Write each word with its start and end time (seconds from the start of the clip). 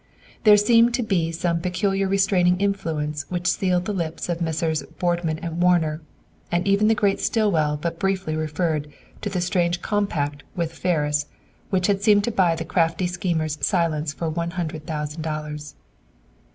There 0.45 0.57
seemed 0.57 0.95
to 0.95 1.03
be 1.03 1.31
some 1.31 1.61
peculiar 1.61 2.07
restraining 2.07 2.59
influence 2.59 3.29
which 3.29 3.45
sealed 3.45 3.85
the 3.85 3.93
lips 3.93 4.29
of 4.29 4.41
Messrs. 4.41 4.81
Boardman 4.97 5.37
and 5.43 5.61
Warner, 5.61 6.01
and 6.51 6.67
even 6.67 6.87
the 6.87 6.95
great 6.95 7.19
Stillwell 7.19 7.77
but 7.77 7.99
briefly 7.99 8.35
referred 8.35 8.91
to 9.21 9.29
the 9.29 9.39
strange 9.39 9.83
compact 9.83 10.41
with 10.55 10.73
Ferris 10.73 11.27
which 11.69 11.85
had 11.85 12.01
seemed 12.01 12.23
to 12.23 12.31
buy 12.31 12.55
the 12.55 12.65
crafty 12.65 13.05
schemer's 13.05 13.59
silence 13.61 14.11
for 14.11 14.27
one 14.27 14.49
hundred 14.57 14.87
thousand 14.87 15.21
dollars. 15.21 15.75